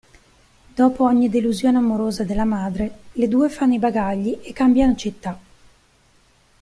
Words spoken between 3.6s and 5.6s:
i bagagli e cambiano città.